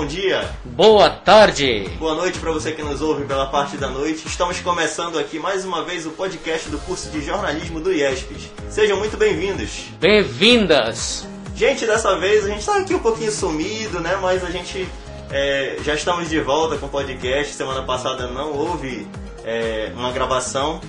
[0.00, 0.48] bom dia.
[0.64, 1.86] Boa tarde.
[1.98, 4.26] Boa noite para você que nos ouve pela parte da noite.
[4.26, 8.50] Estamos começando aqui mais uma vez o podcast do curso de jornalismo do IESPES.
[8.70, 9.88] Sejam muito bem-vindos.
[10.00, 11.28] Bem-vindas.
[11.54, 14.18] Gente, dessa vez a gente está aqui um pouquinho sumido, né?
[14.22, 14.88] Mas a gente
[15.30, 17.52] é, já estamos de volta com o podcast.
[17.52, 19.06] Semana passada não houve
[19.44, 20.80] é, uma gravação.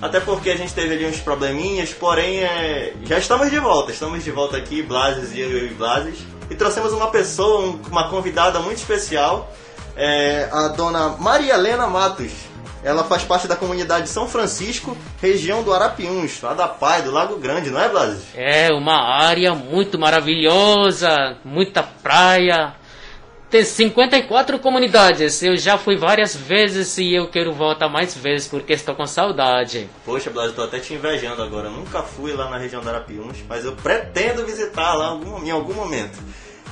[0.00, 3.92] Até porque a gente teve ali uns probleminhas, porém é, já estamos de volta.
[3.92, 6.18] Estamos de volta aqui, Blases e eu e Blases.
[6.50, 9.52] E trouxemos uma pessoa, um, uma convidada muito especial,
[9.96, 12.32] é, a dona Maria Helena Matos.
[12.82, 17.36] Ela faz parte da comunidade São Francisco, região do Arapiuns, lá da Pai, do Lago
[17.38, 18.22] Grande, não é, Blases?
[18.34, 22.74] É uma área muito maravilhosa, muita praia,
[23.54, 25.40] tem 54 comunidades.
[25.40, 29.88] Eu já fui várias vezes e eu quero voltar mais vezes porque estou com saudade.
[30.04, 31.68] Poxa, Blas, estou até te invejando agora.
[31.68, 35.72] Eu nunca fui lá na região da Arapiuns, mas eu pretendo visitar lá em algum
[35.72, 36.18] momento.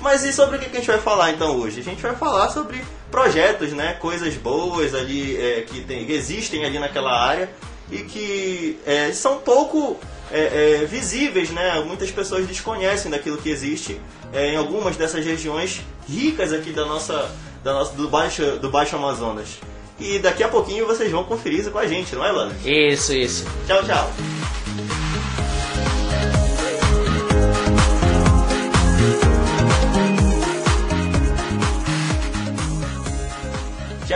[0.03, 1.81] Mas e sobre o que a gente vai falar então hoje?
[1.81, 3.95] A gente vai falar sobre projetos, né?
[3.95, 7.49] Coisas boas ali é, que, tem, que existem ali naquela área
[7.91, 9.97] e que é, são pouco
[10.33, 11.81] é, é, visíveis, né?
[11.87, 14.01] Muitas pessoas desconhecem daquilo que existe
[14.33, 17.31] é, em algumas dessas regiões ricas aqui da nossa,
[17.63, 19.59] da nossa, do, baixo, do Baixo Amazonas.
[20.01, 22.57] E daqui a pouquinho vocês vão conferir isso com a gente, não é, Lana?
[22.65, 23.45] Isso, isso.
[23.69, 24.42] Tchau, tchau.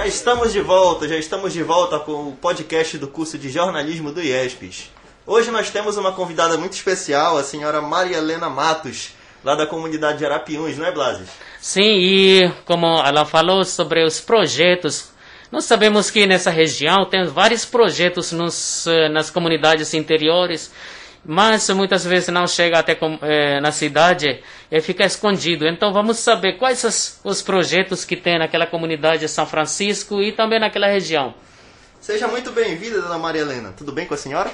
[0.06, 4.12] Já estamos de volta, já estamos de volta com o podcast do curso de jornalismo
[4.12, 4.92] do IESPES.
[5.26, 9.08] Hoje nós temos uma convidada muito especial, a senhora Maria Helena Matos,
[9.42, 11.28] lá da comunidade de Arapiuns, não é, Blases?
[11.61, 15.11] Sim, e como ela falou sobre os projetos,
[15.50, 20.70] nós sabemos que nessa região tem vários projetos nos, eh, nas comunidades interiores,
[21.27, 25.67] mas muitas vezes não chega até eh, na cidade e fica escondido.
[25.67, 30.31] Então vamos saber quais os, os projetos que tem naquela comunidade de São Francisco e
[30.31, 31.35] também naquela região.
[32.01, 33.75] Seja muito bem-vinda, dona Maria Helena.
[33.77, 34.53] Tudo bem com a senhora?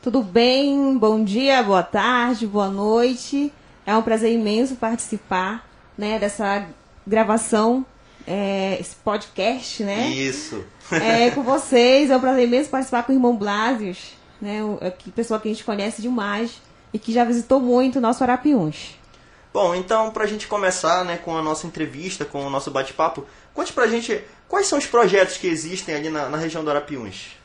[0.00, 3.52] Tudo bem, bom dia, boa tarde, boa noite.
[3.84, 5.68] É um prazer imenso participar
[5.98, 6.66] né, dessa
[7.04, 7.84] gravação,
[8.26, 10.08] é, esse podcast, né?
[10.08, 10.64] Isso.
[10.92, 12.10] É, com vocês.
[12.10, 14.60] É um prazer imenso participar com o irmão Blasius, né?
[14.98, 16.60] Que pessoa que a gente conhece demais
[16.92, 18.96] e que já visitou muito o nosso Arapiuns.
[19.52, 23.26] Bom, então, para a gente começar né, com a nossa entrevista, com o nosso bate-papo,
[23.52, 26.70] conte para a gente quais são os projetos que existem ali na, na região do
[26.70, 27.36] Arapiuns.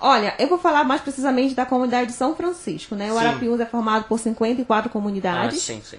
[0.00, 3.10] Olha, eu vou falar mais precisamente da comunidade de São Francisco, né?
[3.12, 3.26] O sim.
[3.26, 5.58] Arapiuns é formado por 54 comunidades.
[5.58, 5.98] Ah, sim, sim.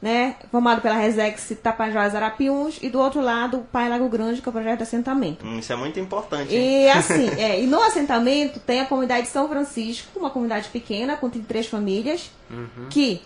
[0.00, 0.36] Né?
[0.50, 4.50] Formado pela Resex Tapajós Arapiuns e do outro lado o Pai Lago Grande, que é
[4.50, 5.46] o projeto de assentamento.
[5.46, 6.54] Hum, isso é muito importante.
[6.54, 6.84] Hein?
[6.84, 11.16] E assim, é, e no assentamento tem a comunidade de São Francisco, uma comunidade pequena,
[11.16, 12.88] com 33 famílias, uhum.
[12.90, 13.22] que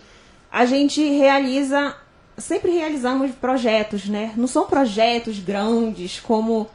[0.51, 1.95] a gente realiza,
[2.37, 4.33] sempre realizamos projetos, né?
[4.37, 6.69] Não são projetos grandes como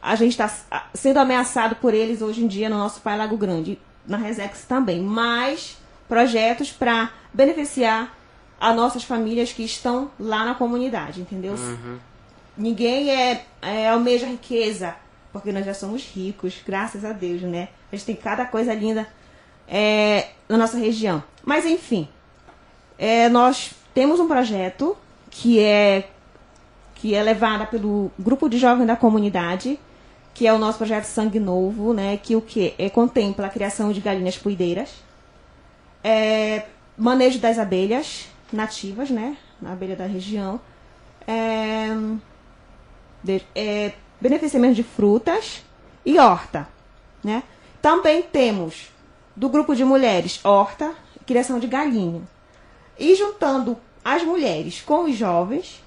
[0.00, 0.50] a gente está
[0.94, 5.00] sendo ameaçado por eles hoje em dia no nosso Pai Lago Grande, na Resex também,
[5.00, 5.76] mais
[6.08, 8.16] projetos para beneficiar
[8.60, 11.54] as nossas famílias que estão lá na comunidade, entendeu?
[11.54, 11.98] Uhum.
[12.56, 14.96] Ninguém é, é almeja riqueza,
[15.32, 17.68] porque nós já somos ricos, graças a Deus, né?
[17.92, 19.06] A gente tem cada coisa linda
[19.68, 21.22] é, na nossa região.
[21.44, 22.08] Mas enfim,
[22.98, 24.96] é, nós temos um projeto
[25.30, 26.08] que é
[26.94, 29.78] que é levado pelo grupo de jovens da comunidade
[30.38, 33.90] que é o nosso projeto Sangue Novo, né, que o que é, contempla a criação
[33.90, 34.88] de galinhas poideiras,
[36.04, 36.62] é,
[36.96, 40.60] manejo das abelhas nativas, né, na abelha da região,
[41.26, 41.88] é,
[43.22, 45.62] de, é, beneficiamento de frutas
[46.04, 46.68] e horta,
[47.22, 47.42] né.
[47.80, 48.90] Também temos
[49.36, 50.94] do grupo de mulheres horta,
[51.28, 52.22] criação de galinha.
[52.98, 55.84] E juntando as mulheres com os jovens,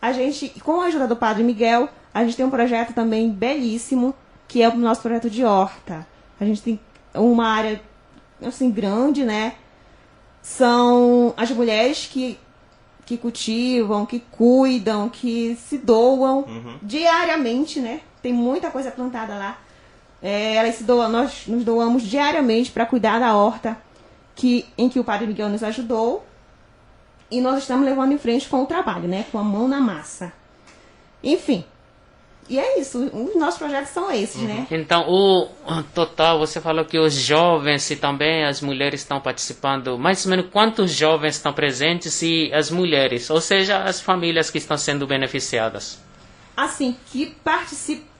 [0.00, 4.14] a gente, com a ajuda do Padre Miguel, a gente tem um projeto também belíssimo,
[4.48, 6.06] que é o nosso projeto de horta.
[6.40, 6.80] A gente tem
[7.14, 7.82] uma área
[8.42, 9.56] assim grande, né?
[10.42, 12.38] São as mulheres que
[13.10, 16.78] que cultivam, que cuidam, que se doam uhum.
[16.80, 18.02] diariamente, né?
[18.22, 19.58] Tem muita coisa plantada lá.
[20.22, 23.76] É, elas se doam, nós nos doamos diariamente para cuidar da horta
[24.36, 26.24] que, em que o Padre Miguel nos ajudou.
[27.28, 29.24] E nós estamos levando em frente com o trabalho, né?
[29.32, 30.32] Com a mão na massa.
[31.20, 31.64] Enfim,
[32.50, 34.54] e é isso, os nossos projetos são esses, né?
[34.54, 34.60] uhum.
[34.60, 34.66] né?
[34.72, 35.48] Então, o
[35.94, 39.96] total, você falou que os jovens e também as mulheres estão participando.
[39.96, 44.58] Mais ou menos quantos jovens estão presentes e as mulheres, ou seja, as famílias que
[44.58, 46.00] estão sendo beneficiadas?
[46.56, 48.10] Assim, que participam.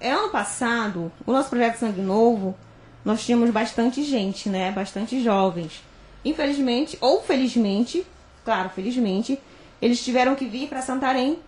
[0.00, 2.56] Ano passado, o nosso projeto Sangue Novo,
[3.04, 4.70] nós tínhamos bastante gente, né?
[4.70, 5.82] Bastante jovens.
[6.24, 8.06] Infelizmente, ou felizmente,
[8.42, 9.38] claro, felizmente,
[9.82, 11.38] eles tiveram que vir para Santarém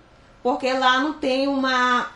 [0.42, 2.10] porque lá não tem uma.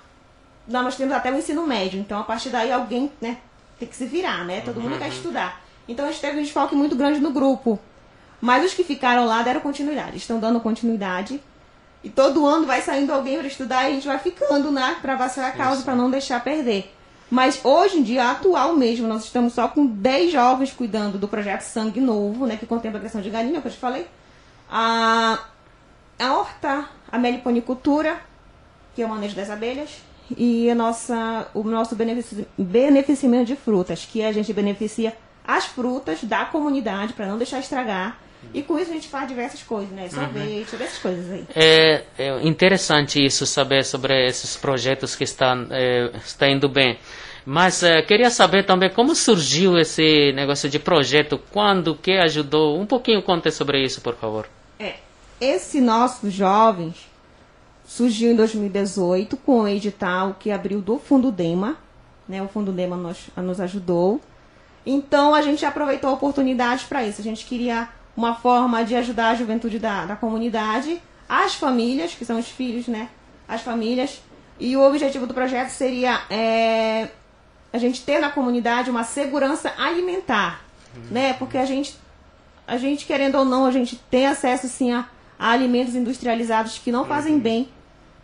[0.66, 3.38] Nós temos até o ensino médio, então a partir daí alguém né,
[3.78, 4.60] tem que se virar, né?
[4.60, 5.60] Todo mundo quer estudar.
[5.88, 7.78] Então a gente teve um desfalque muito grande no grupo.
[8.40, 11.40] Mas os que ficaram lá deram continuidade, estão dando continuidade.
[12.02, 14.96] E todo ano vai saindo alguém para estudar e a gente vai ficando, né?
[15.00, 16.92] Para vacilar a causa, para não deixar perder.
[17.28, 21.62] Mas hoje em dia, atual mesmo, nós estamos só com 10 jovens cuidando do projeto
[21.62, 22.56] Sangue Novo, né?
[22.56, 24.06] Que contempla a criação de galinha, que eu te falei.
[24.70, 25.38] A,
[26.18, 28.20] a horta, a meliponicultura,
[28.94, 30.05] que é o manejo das abelhas.
[30.36, 36.44] E nossa, o nosso benefici, beneficiamento de frutas, que a gente beneficia as frutas da
[36.44, 38.18] comunidade para não deixar estragar.
[38.52, 40.08] E com isso a gente faz diversas coisas, né?
[40.08, 40.78] Sorvete, uhum.
[40.78, 41.44] dessas coisas aí.
[41.54, 46.98] É, é, interessante isso, saber sobre esses projetos que estão, é, está indo bem.
[47.44, 52.78] Mas é, queria saber também como surgiu esse negócio de projeto, quando, que ajudou.
[52.78, 54.48] Um pouquinho conte sobre isso, por favor.
[54.80, 54.96] É,
[55.40, 56.96] esse nosso jovens
[57.86, 61.76] surgiu em 2018 com o edital que abriu do Fundo Dema,
[62.28, 62.42] né?
[62.42, 64.20] O Fundo Dema nos, nos ajudou.
[64.84, 67.20] Então a gente aproveitou a oportunidade para isso.
[67.20, 72.24] A gente queria uma forma de ajudar a juventude da, da comunidade, as famílias, que
[72.24, 73.08] são os filhos, né?
[73.46, 74.20] As famílias.
[74.58, 77.08] E o objetivo do projeto seria é,
[77.72, 80.64] a gente ter na comunidade uma segurança alimentar,
[80.96, 81.02] uhum.
[81.10, 81.34] né?
[81.34, 81.96] Porque a gente,
[82.66, 85.06] a gente, querendo ou não, a gente tem acesso, sim, a,
[85.38, 87.40] a alimentos industrializados que não fazem uhum.
[87.40, 87.75] bem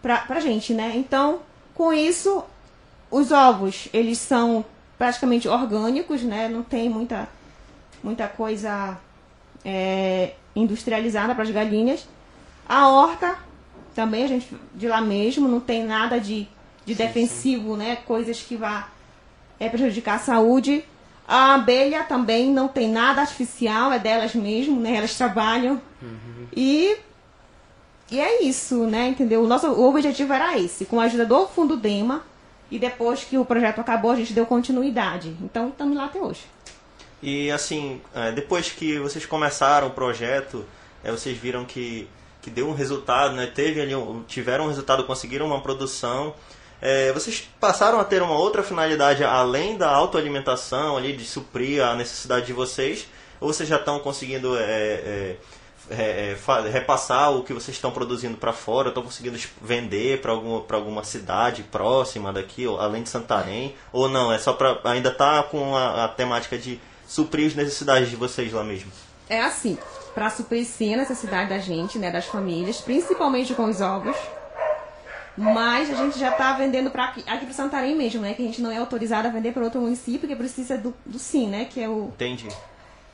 [0.03, 0.93] pra, pra gente, né?
[0.97, 1.41] Então,
[1.75, 2.45] com isso,
[3.11, 4.65] os ovos, eles são
[4.99, 6.49] praticamente orgânicos, né?
[6.49, 7.29] Não tem muita,
[8.03, 8.99] muita coisa
[9.65, 12.07] é, industrializada para as galinhas.
[12.69, 13.39] A horta,
[13.95, 16.49] também a gente de lá mesmo, não tem nada de,
[16.85, 17.79] de sim, defensivo, sim.
[17.79, 17.97] né?
[17.97, 18.89] Coisas que vá
[19.59, 20.85] é, prejudicar a saúde.
[21.27, 24.97] A abelha também não tem nada artificial, é delas mesmo, né?
[24.97, 25.81] Elas trabalham.
[26.03, 26.47] Uhum.
[26.55, 26.97] E,
[28.13, 29.09] e é isso, né?
[29.09, 29.43] Entendeu?
[29.43, 32.23] O nosso o objetivo era esse, com a ajuda do Fundo Dema.
[32.71, 35.35] E depois que o projeto acabou, a gente deu continuidade.
[35.41, 36.41] Então, estamos lá até hoje.
[37.23, 40.65] E assim, é, depois que vocês começaram o projeto,
[41.03, 42.09] é, vocês viram que,
[42.43, 43.47] que deu um resultado, né?
[43.47, 43.95] Teve ali,
[44.27, 46.35] tiveram um resultado, conseguiram uma produção.
[46.83, 51.95] É, vocês passaram a ter uma outra finalidade além da autoalimentação, ali, de suprir a
[51.95, 53.07] necessidade de vocês?
[53.41, 55.37] Ou vocês já estão conseguindo é, é,
[55.93, 56.37] é,
[56.71, 58.89] repassar o que vocês estão produzindo para fora?
[58.89, 63.75] Estão conseguindo vender para alguma, alguma cidade próxima daqui, além de Santarém?
[63.93, 64.33] Ou não?
[64.33, 68.53] É só para ainda tá com a, a temática de suprir as necessidades de vocês
[68.53, 68.91] lá mesmo?
[69.29, 69.79] É assim,
[70.15, 74.17] para suprir sim a necessidade da gente, né, das famílias, principalmente com os ovos.
[75.37, 78.35] Mas a gente já está vendendo para aqui, aqui para Santarém mesmo, né?
[78.35, 81.19] Que a gente não é autorizado a vender para outro município, que precisa do, do
[81.19, 81.65] SIM, né?
[81.65, 82.09] Que é o.
[82.15, 82.49] Entendi.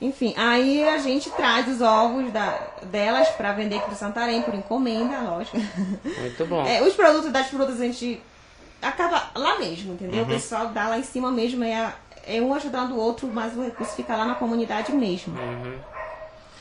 [0.01, 4.55] Enfim, aí a gente traz os ovos da, delas para vender aqui para Santarém por
[4.55, 5.57] encomenda, lógico.
[6.21, 6.65] Muito bom.
[6.65, 8.21] É, os produtos das frutas a gente
[8.81, 10.21] acaba lá mesmo, entendeu?
[10.21, 10.29] Uhum.
[10.29, 11.93] O pessoal dá lá em cima mesmo, é
[12.29, 15.35] é um ajudando o outro, mas o recurso fica lá na comunidade mesmo.
[15.41, 15.79] Uhum.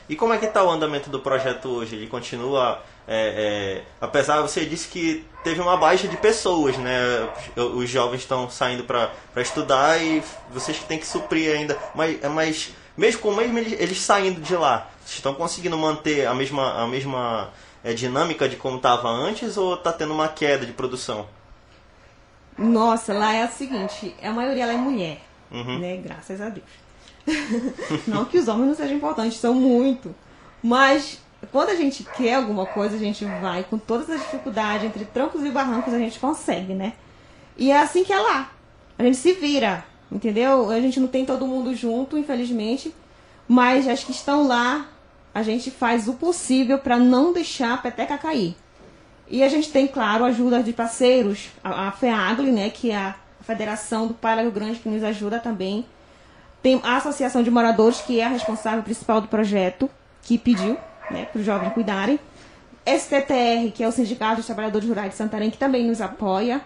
[0.07, 1.97] E como é que está o andamento do projeto hoje?
[1.97, 7.27] Ele continua, é, é, apesar você disse que teve uma baixa de pessoas, né?
[7.57, 13.21] Os jovens estão saindo para estudar e vocês têm que suprir ainda, mas, mas mesmo
[13.21, 17.51] com mesmo eles, eles saindo de lá, estão conseguindo manter a mesma a mesma
[17.83, 21.27] é, dinâmica de como estava antes ou está tendo uma queda de produção?
[22.57, 25.79] Nossa, lá é o seguinte, a maioria é mulher uhum.
[25.79, 25.97] né?
[25.97, 26.65] Graças a Deus.
[28.07, 30.13] não que os homens não sejam importantes, são muito.
[30.61, 31.19] Mas
[31.51, 35.43] quando a gente quer alguma coisa, a gente vai com todas as dificuldades, entre trancos
[35.43, 36.93] e barrancos, a gente consegue, né?
[37.57, 38.51] E é assim que é lá.
[38.97, 40.69] A gente se vira, entendeu?
[40.69, 42.93] A gente não tem todo mundo junto, infelizmente.
[43.47, 44.87] Mas as que estão lá,
[45.33, 48.55] a gente faz o possível para não deixar a peteca cair.
[49.29, 54.07] E a gente tem, claro, ajuda de parceiros, a, FEAGLE, né, que é a Federação
[54.07, 55.85] do Paraná Rio Grande, que nos ajuda também.
[56.61, 59.89] Tem a Associação de Moradores, que é a responsável principal do projeto,
[60.23, 60.77] que pediu
[61.11, 62.19] né, para os jovens cuidarem.
[62.85, 66.61] STTR, que é o Sindicato dos Trabalhadores Rurais de Santarém, que também nos apoia.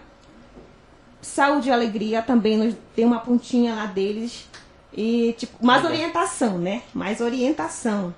[1.22, 4.46] Saúde e Alegria também nos, tem uma pontinha lá deles.
[4.92, 6.82] E, tipo, mais orientação, né?
[6.92, 8.14] Mais orientação.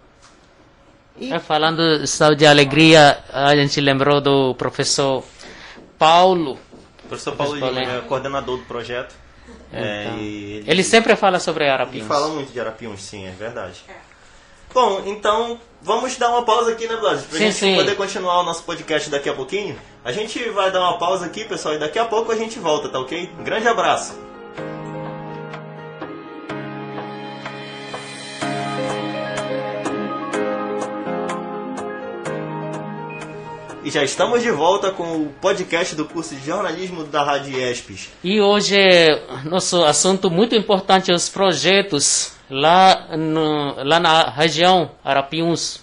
[1.16, 1.32] E...
[1.32, 5.22] É, falando de saúde e alegria, a gente lembrou do professor
[5.96, 6.58] Paulo,
[7.04, 9.14] o professor Paulo Lima é coordenador do projeto.
[9.72, 10.18] É, então.
[10.18, 11.98] ele, ele, sempre fala sobre Arapiuns.
[11.98, 13.84] Ele fala muito de Arapiuns, sim, é verdade.
[13.88, 13.94] É.
[14.72, 17.22] Bom, então vamos dar uma pausa aqui, né, Blas?
[17.22, 17.74] Pra sim, gente sim.
[17.76, 19.78] poder continuar o nosso podcast daqui a pouquinho.
[20.02, 22.88] A gente vai dar uma pausa aqui, pessoal, e daqui a pouco a gente volta,
[22.88, 23.30] tá ok?
[23.38, 24.24] Um grande abraço!
[33.94, 38.10] já estamos de volta com o podcast do curso de jornalismo da Rádio ESPES.
[38.24, 44.90] E hoje é nosso assunto muito importante é os projetos lá, no, lá na região
[45.04, 45.82] Arapiuns.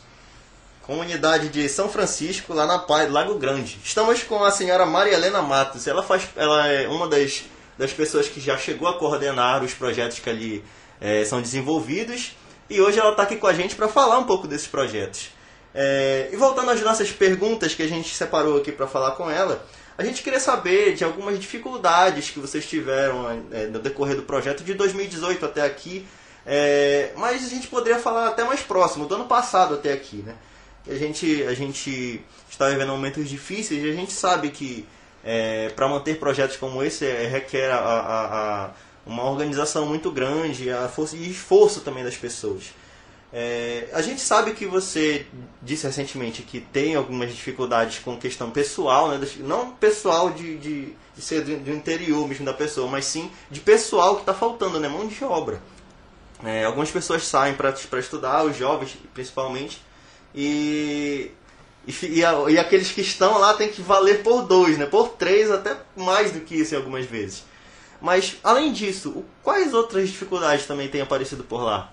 [0.82, 3.80] Comunidade de São Francisco, lá na Lago Grande.
[3.84, 5.88] Estamos com a senhora Maria Helena Matos.
[5.88, 7.44] Ela, faz, ela é uma das,
[7.77, 10.63] das pessoas que já chegou a coordenar os projetos que ali
[11.00, 12.36] é, são desenvolvidos.
[12.70, 15.30] E hoje ela está aqui com a gente para falar um pouco desses projetos.
[15.74, 19.65] É, e voltando às nossas perguntas que a gente separou aqui para falar com ela,
[19.98, 24.63] a gente queria saber de algumas dificuldades que vocês tiveram é, no decorrer do projeto
[24.63, 26.06] de 2018 até aqui,
[26.45, 30.36] é, mas a gente poderia falar até mais próximo, do ano passado até aqui, né?
[30.89, 34.86] A gente, a gente está vivendo momentos difíceis e a gente sabe que
[35.24, 38.69] é, para manter projetos como esse é, requer a, a, a,
[39.05, 42.74] uma organização muito grande a força e esforço também das pessoas.
[43.33, 45.25] É, a gente sabe que você
[45.62, 49.25] disse recentemente que tem algumas dificuldades com questão pessoal, né?
[49.38, 53.62] não pessoal de, de, de ser do, do, interior mesmo da pessoa, mas sim de
[53.62, 54.89] pessoal que está faltando, né?
[54.89, 55.62] mão de obra.
[56.43, 59.81] É, algumas pessoas saem para estudar, os jovens principalmente,
[60.33, 61.31] e,
[61.88, 64.86] e, e, aqueles que estão lá tem que valer por dois, né?
[64.86, 67.43] por três, até mais do que isso em algumas vezes.
[68.01, 71.91] Mas, além disso, quais outras dificuldades também têm aparecido por lá?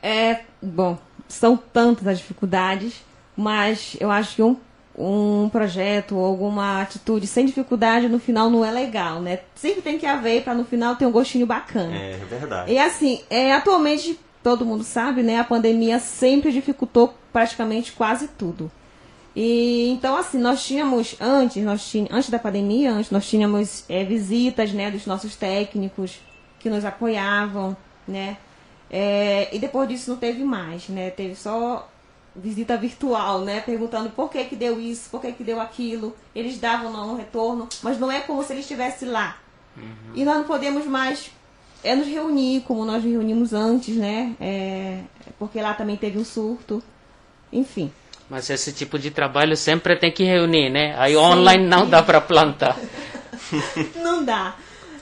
[0.00, 0.96] É, bom,
[1.28, 2.94] são tantas as dificuldades,
[3.36, 4.56] mas eu acho que um,
[4.96, 9.40] um projeto ou alguma atitude sem dificuldade no final não é legal, né?
[9.54, 11.94] Sempre tem que haver para no final ter um gostinho bacana.
[11.96, 12.72] É, é verdade.
[12.72, 15.38] E assim, é, atualmente todo mundo sabe, né?
[15.38, 18.70] A pandemia sempre dificultou praticamente quase tudo.
[19.34, 24.04] E então assim, nós tínhamos antes, nós tínhamos, antes da pandemia, antes nós tínhamos é,
[24.04, 26.20] visitas, né, dos nossos técnicos
[26.58, 28.36] que nos apoiavam, né?
[28.90, 31.10] É, e depois disso não teve mais, né?
[31.10, 31.88] Teve só
[32.34, 33.60] visita virtual, né?
[33.60, 36.16] Perguntando por que que deu isso, por que que deu aquilo.
[36.34, 39.36] Eles davam não, um retorno, mas não é como se ele estivesse lá.
[39.76, 40.12] Uhum.
[40.14, 41.30] E nós não podemos mais
[41.82, 44.34] é nos reunir como nós nos reunimos antes, né?
[44.40, 45.00] É,
[45.38, 46.82] porque lá também teve um surto.
[47.52, 47.90] Enfim.
[48.28, 50.94] Mas esse tipo de trabalho sempre tem que reunir, né?
[50.98, 51.26] Aí sempre.
[51.26, 52.78] online não dá para plantar.
[53.96, 54.54] não dá.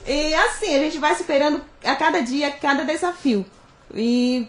[0.07, 3.45] E assim, a gente vai superando a cada dia, a cada desafio.
[3.95, 4.47] E,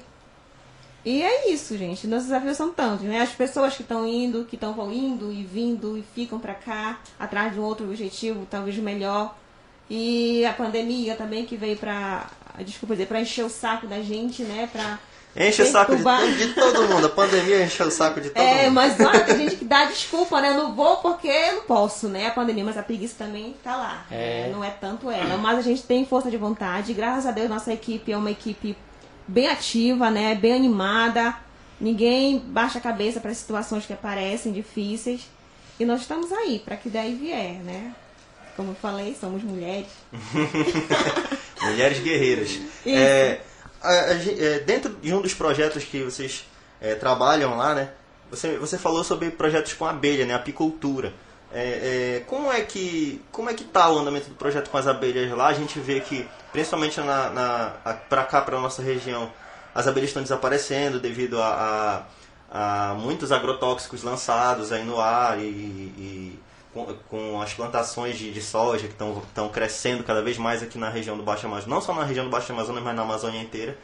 [1.09, 2.05] e é isso, gente.
[2.05, 3.19] Nossos desafios são tantos, né?
[3.19, 7.51] As pessoas que estão indo, que estão indo e vindo e ficam para cá, atrás
[7.51, 9.35] de um outro objetivo, talvez melhor.
[9.89, 14.43] E a pandemia também que veio para, desculpa dizer, para encher o saco da gente,
[14.43, 14.69] né?
[14.71, 14.99] Para
[15.35, 17.05] Enche o saco de, de, todo mundo.
[17.05, 18.59] A pandemia enche o saco de todo é, mundo.
[18.65, 20.49] É, mas olha, tem gente que dá desculpa, né?
[20.49, 22.27] Eu não vou porque eu não posso, né?
[22.27, 24.05] A pandemia, mas a preguiça também tá lá.
[24.11, 24.43] É.
[24.43, 24.49] Né?
[24.53, 25.37] Não é tanto ela.
[25.37, 26.93] Mas a gente tem força de vontade.
[26.93, 28.75] Graças a Deus, nossa equipe é uma equipe
[29.29, 30.35] bem ativa, né?
[30.35, 31.35] Bem animada.
[31.79, 35.21] Ninguém baixa a cabeça para situações que aparecem difíceis.
[35.79, 37.93] E nós estamos aí para que daí vier, né?
[38.55, 39.87] Como eu falei, somos mulheres.
[41.61, 42.59] mulheres guerreiras.
[42.85, 43.39] É,
[43.81, 46.45] a, a, é, dentro de um dos projetos que vocês
[46.81, 47.91] é, trabalham lá, né?
[48.29, 50.33] Você, você falou sobre projetos com abelha, né?
[50.33, 51.13] Apicultura.
[51.51, 54.85] É, é, como é que como é que tá o andamento do projeto com as
[54.87, 55.47] abelhas lá?
[55.47, 57.73] A gente vê que principalmente na, na
[58.07, 59.31] para cá para nossa região
[59.73, 62.05] as abelhas estão desaparecendo devido a,
[62.51, 66.39] a, a, muitos agrotóxicos lançados aí no ar e, e
[66.73, 70.89] com, com, as plantações de, de soja que estão crescendo cada vez mais aqui na
[70.89, 73.77] região do Baixo Amazonas, não só na região do Baixo Amazonas, mas na Amazônia inteira.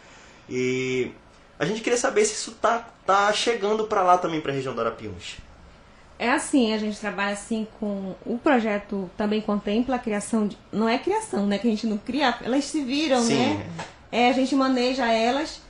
[0.50, 1.12] E
[1.58, 4.74] a gente queria saber se isso tá, tá chegando para lá também, para a região
[4.74, 5.38] do Arapiuns.
[6.18, 8.16] É assim, a gente trabalha assim com.
[8.26, 10.58] O projeto também contempla a criação de.
[10.72, 11.58] Não é criação, né?
[11.58, 12.34] Que a gente não cria.
[12.42, 13.36] Elas se viram, Sim.
[13.36, 13.68] né?
[14.12, 15.62] É, a gente maneja elas.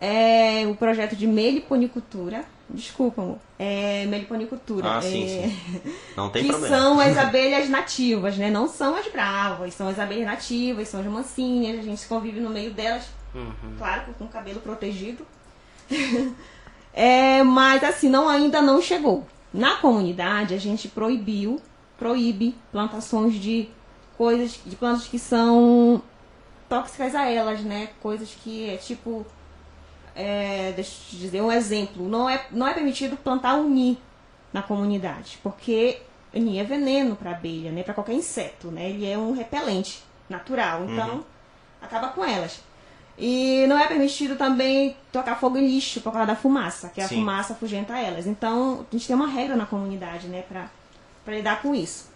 [0.00, 2.44] É o projeto de meliponicultura.
[2.68, 3.38] Desculpa, amor.
[3.58, 4.96] É meliponicultura.
[4.96, 5.80] Ah, sim, é, sim.
[6.16, 6.76] Não tem que problema.
[6.76, 8.50] são as abelhas nativas, né?
[8.50, 11.78] Não são as bravas, são as abelhas nativas, são as mansinhas.
[11.78, 13.04] A gente convive no meio delas.
[13.34, 13.76] Uhum.
[13.78, 15.26] Claro, com o cabelo protegido.
[16.92, 19.26] é, mas assim, não, ainda não chegou.
[19.54, 21.62] Na comunidade, a gente proibiu,
[21.96, 23.68] proíbe plantações de
[24.18, 26.02] coisas, de plantas que são
[26.68, 27.90] tóxicas a elas, né?
[28.02, 29.24] Coisas que é tipo.
[30.16, 32.08] É, deixa eu te dizer um exemplo.
[32.08, 33.96] Não é, não é permitido plantar uni
[34.52, 36.02] na comunidade, porque
[36.34, 37.84] uni é veneno para abelha, né?
[37.84, 38.90] Para qualquer inseto, né?
[38.90, 41.24] Ele é um repelente natural, então uhum.
[41.80, 42.60] acaba com elas.
[43.16, 47.06] E não é permitido também tocar fogo em lixo por causa da fumaça, que a
[47.06, 47.16] Sim.
[47.16, 48.26] fumaça afugenta elas.
[48.26, 50.68] Então, a gente tem uma regra na comunidade, né, pra,
[51.24, 52.10] pra lidar com isso.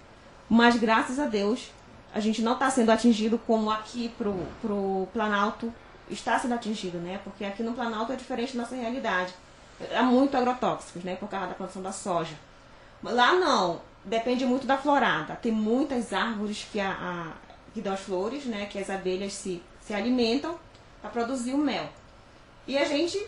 [0.49, 1.71] Mas, graças a Deus,
[2.13, 5.73] a gente não está sendo atingido como aqui pro, pro Planalto
[6.11, 7.21] está sendo atingido, né?
[7.23, 9.33] Porque aqui no Planalto é diferente da nossa realidade.
[9.91, 12.35] É muito agrotóxicos, né, por causa da produção da soja.
[13.03, 15.37] Lá não, depende muito da florada.
[15.37, 17.33] Tem muitas árvores que, a, a,
[17.73, 18.67] que dão as flores, né?
[18.67, 20.59] Que as abelhas se, se alimentam
[21.01, 21.89] para produzir o mel.
[22.67, 23.19] E a gente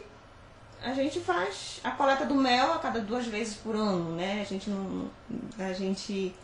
[0.83, 4.41] a gente faz a coleta do mel a cada duas vezes por ano, né?
[4.41, 5.11] A gente não
[5.59, 6.35] a gente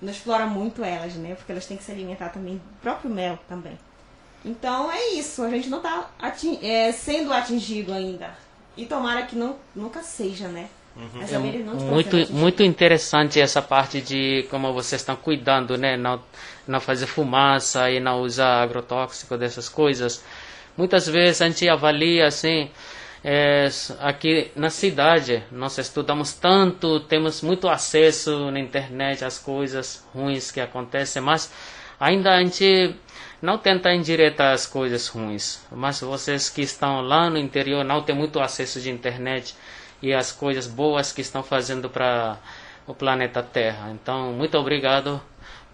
[0.00, 1.34] não explora muito elas, né?
[1.34, 3.78] Porque elas têm que se alimentar também do próprio mel também.
[4.44, 6.10] Então é isso, a gente não está
[6.62, 8.34] é, sendo atingido ainda.
[8.76, 10.68] E tomara que não, nunca seja, né?
[10.96, 11.64] Uhum.
[11.64, 15.96] Não muito, muito interessante essa parte de como vocês estão cuidando, né?
[15.96, 16.20] Não,
[16.66, 20.22] não fazer fumaça e não usar agrotóxico, dessas coisas.
[20.76, 22.70] Muitas vezes a gente avalia assim,
[23.24, 23.68] é,
[24.00, 30.60] aqui na cidade nós estudamos tanto, temos muito acesso na internet às coisas ruins que
[30.60, 31.52] acontecem, mas
[32.00, 32.96] ainda a gente
[33.40, 35.60] não tenta endireitar as coisas ruins.
[35.70, 39.54] Mas vocês que estão lá no interior não têm muito acesso de internet
[40.00, 42.38] e as coisas boas que estão fazendo para
[42.86, 43.90] o planeta Terra.
[43.90, 45.20] Então, muito obrigado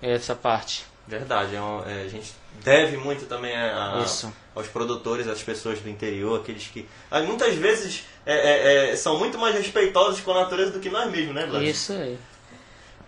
[0.03, 0.85] essa parte.
[1.09, 4.07] Verdade, é, um, é a gente deve muito também a, a,
[4.55, 9.19] aos produtores, às pessoas do interior, aqueles que ah, muitas vezes é, é, é, são
[9.19, 11.65] muito mais respeitosos com a natureza do que nós mesmos, né, Vlad?
[11.65, 12.19] Isso aí.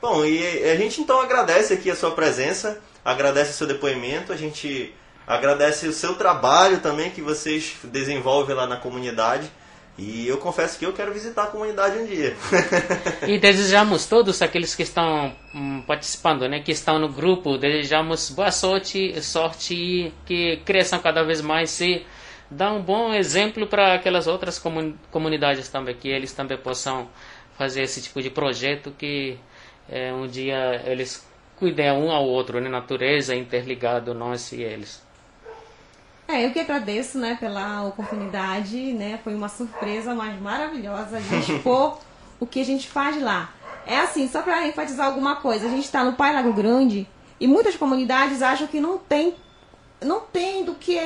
[0.01, 4.37] Bom, e a gente então agradece aqui a sua presença, agradece o seu depoimento, a
[4.37, 4.95] gente
[5.27, 9.53] agradece o seu trabalho também que vocês desenvolvem lá na comunidade.
[9.99, 12.35] E eu confesso que eu quero visitar a comunidade um dia.
[13.29, 18.51] e desejamos todos aqueles que estão hum, participando, né, que estão no grupo, desejamos boa
[18.51, 22.07] sorte, sorte e que cresçam cada vez mais e
[22.51, 24.59] dá um bom exemplo para aquelas outras
[25.11, 27.09] comunidades também, que eles também possam
[27.59, 29.39] fazer esse tipo de projeto que
[29.89, 35.03] é, um dia eles cuidem um ao outro, né, natureza interligado nós e eles.
[36.33, 41.99] É, eu que agradeço, né, pela oportunidade, né, foi uma surpresa mais maravilhosa de expor
[42.39, 43.53] o que a gente faz lá.
[43.85, 47.09] É assim, só para enfatizar alguma coisa, a gente está no Pai Lago Grande
[47.41, 49.35] e muitas comunidades acham que não tem,
[50.01, 50.97] não tem do que,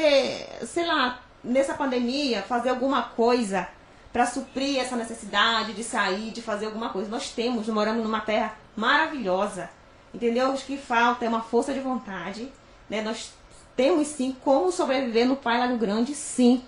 [0.67, 3.67] sei lá, nessa pandemia, fazer alguma coisa
[4.13, 7.09] para suprir essa necessidade de sair, de fazer alguma coisa.
[7.09, 9.71] Nós temos, moramos numa terra maravilhosa,
[10.13, 10.51] entendeu?
[10.51, 12.53] O que falta é uma força de vontade,
[12.91, 13.01] né?
[13.01, 13.33] Nós
[13.77, 16.63] temos sim como sobreviver no Pai Lago Grande, sim.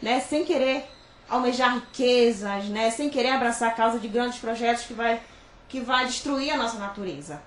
[0.00, 0.20] Né?
[0.20, 0.84] Sem querer
[1.28, 2.90] almejar riquezas, né?
[2.90, 5.20] sem querer abraçar a causa de grandes projetos que vai,
[5.68, 7.42] que vai destruir a nossa natureza.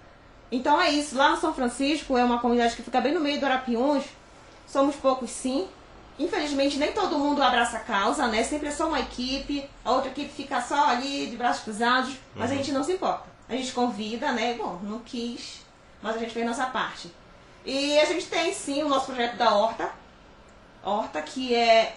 [0.52, 1.16] Então é isso.
[1.16, 4.04] Lá no São Francisco é uma comunidade que fica bem no meio do Arapiuns.
[4.68, 5.68] Somos poucos sim.
[6.18, 8.44] Infelizmente nem todo mundo abraça a causa, né?
[8.44, 12.50] Sempre é só uma equipe, a outra equipe fica só ali de braços cruzados, mas
[12.50, 12.56] uhum.
[12.56, 13.24] a gente não se importa.
[13.48, 14.54] A gente convida, né?
[14.56, 15.62] Bom, não quis,
[16.02, 17.10] mas a gente fez nossa parte.
[17.66, 19.92] E a gente tem sim o nosso projeto da Horta.
[20.84, 21.96] Horta, que é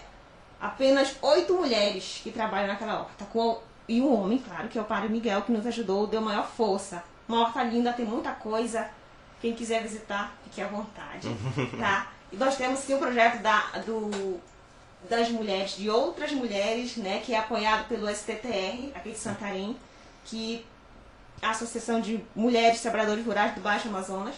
[0.59, 3.25] apenas oito mulheres que trabalham naquela horta.
[3.25, 6.47] Com, e um homem, claro, que é o Padre Miguel, que nos ajudou, deu maior
[6.47, 7.03] força.
[7.27, 8.89] Uma horta linda, tem muita coisa.
[9.41, 11.29] Quem quiser visitar, fique à vontade.
[11.79, 12.11] tá?
[12.31, 14.39] E nós temos sim o projeto da, do,
[15.09, 19.77] das mulheres, de outras mulheres, né, que é apoiado pelo STTR, aqui de Santarém,
[20.25, 20.65] que
[21.41, 24.35] é a Associação de Mulheres Trabalhadores Rurais do Baixo Amazonas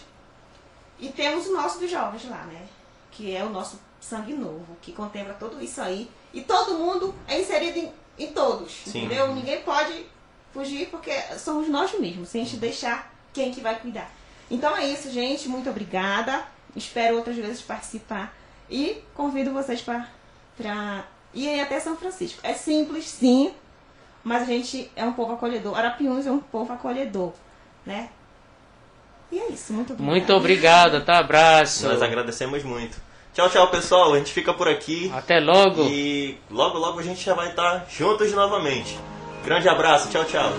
[0.98, 2.66] e temos o nosso dos jovens lá, né?
[3.10, 6.10] Que é o nosso sangue novo, que contempla tudo isso aí.
[6.32, 9.04] E todo mundo é inserido em, em todos, Sim.
[9.04, 9.34] entendeu?
[9.34, 10.06] Ninguém pode
[10.52, 14.10] fugir porque somos nós mesmos, sem a gente deixar quem que vai cuidar.
[14.50, 15.48] Então é isso, gente.
[15.48, 16.46] Muito obrigada.
[16.74, 18.34] Espero outras vezes participar.
[18.70, 21.04] E convido vocês para
[21.34, 22.40] ir até São Francisco.
[22.42, 23.52] É simples, sim,
[24.24, 25.76] mas a gente é um povo acolhedor.
[25.78, 27.32] Arapiuns é um povo acolhedor,
[27.84, 28.10] né?
[29.30, 30.10] E é isso, muito obrigado.
[30.12, 31.18] Muito obrigado, tá?
[31.18, 31.88] Abraço.
[31.88, 32.96] Nós agradecemos muito.
[33.34, 34.14] Tchau, tchau, pessoal.
[34.14, 35.12] A gente fica por aqui.
[35.14, 35.82] Até logo.
[35.84, 38.98] E logo, logo a gente já vai estar juntos novamente.
[39.44, 40.08] Grande abraço.
[40.08, 40.52] Tchau, tchau.